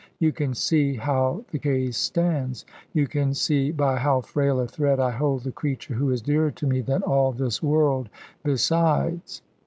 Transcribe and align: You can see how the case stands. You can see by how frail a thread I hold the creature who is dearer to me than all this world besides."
You 0.17 0.31
can 0.31 0.55
see 0.55 0.95
how 0.95 1.45
the 1.51 1.59
case 1.59 1.95
stands. 1.95 2.65
You 2.91 3.05
can 3.05 3.35
see 3.35 3.69
by 3.71 3.97
how 3.97 4.21
frail 4.21 4.59
a 4.59 4.67
thread 4.67 4.99
I 4.99 5.11
hold 5.11 5.43
the 5.43 5.51
creature 5.51 5.93
who 5.93 6.09
is 6.09 6.23
dearer 6.23 6.49
to 6.49 6.65
me 6.65 6.81
than 6.81 7.03
all 7.03 7.31
this 7.31 7.61
world 7.61 8.09
besides." 8.43 9.43